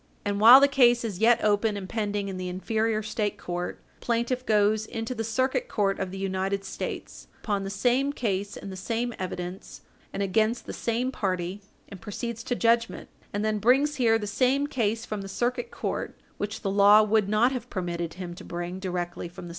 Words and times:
And 0.25 0.39
while 0.41 0.59
the 0.59 0.67
case 0.67 1.03
is 1.05 1.19
yet 1.19 1.43
open 1.43 1.77
and 1.77 1.87
pending 1.87 2.27
in 2.27 2.37
the 2.37 2.49
inferior 2.49 3.03
State 3.03 3.37
court, 3.37 3.79
the 3.99 4.05
plaintiff 4.07 4.43
goes 4.47 4.87
into 4.87 5.13
the 5.13 5.23
Circuit 5.23 5.67
Court 5.69 5.99
of 5.99 6.09
the 6.09 6.17
United 6.17 6.65
States, 6.65 7.27
upon 7.43 7.63
the 7.63 7.69
same 7.69 8.11
case 8.11 8.57
and 8.57 8.71
the 8.71 8.75
same 8.75 9.13
evidence 9.19 9.81
and 10.11 10.23
against 10.23 10.65
the 10.65 10.73
same 10.73 11.11
party, 11.11 11.61
and 11.87 12.01
proceeds 12.01 12.41
to 12.45 12.55
judgment, 12.55 13.09
and 13.31 13.45
then 13.45 13.59
brings 13.59 13.97
here 13.97 14.17
the 14.17 14.25
same 14.25 14.65
case 14.65 15.05
from 15.05 15.21
the 15.21 15.27
Circuit 15.29 15.69
Court, 15.69 16.17
which 16.39 16.61
the 16.63 16.71
law 16.71 17.03
would 17.03 17.29
not 17.29 17.51
have 17.51 17.69
permitted 17.69 18.15
him 18.15 18.33
to 18.33 18.43
bring 18.43 18.79
directly 18.79 19.27
from 19.27 19.33
the 19.33 19.39
Page 19.39 19.49
60 19.49 19.49
U. 19.49 19.49